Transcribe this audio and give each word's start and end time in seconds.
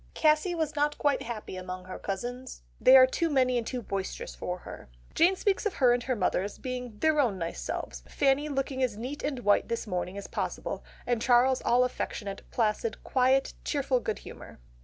Cassy 0.15 0.55
was 0.55 0.75
not 0.75 0.97
quite 0.97 1.21
happy 1.21 1.55
among 1.55 1.85
her 1.85 1.99
cousins, 1.99 2.63
"they 2.79 2.97
are 2.97 3.05
too 3.05 3.29
many 3.29 3.55
and 3.59 3.67
too 3.67 3.83
boisterous 3.83 4.33
for 4.33 4.57
her." 4.61 4.89
Jane 5.13 5.35
speaks 5.35 5.67
of 5.67 5.75
her 5.75 5.93
and 5.93 6.01
her 6.01 6.15
mother 6.15 6.41
as 6.41 6.57
being 6.57 6.97
"their 6.97 7.19
own 7.19 7.37
nice 7.37 7.59
selves, 7.61 8.01
Fanny 8.09 8.49
looking 8.49 8.81
as 8.81 8.97
neat 8.97 9.21
and 9.21 9.41
white 9.41 9.67
this 9.67 9.85
morning 9.85 10.17
as 10.17 10.25
possible, 10.25 10.83
and 11.05 11.21
Charles 11.21 11.61
all 11.61 11.83
affectionate, 11.83 12.41
placid, 12.49 13.03
quiet, 13.03 13.53
cheerful 13.63 13.99
good 13.99 14.17
humour." 14.17 14.59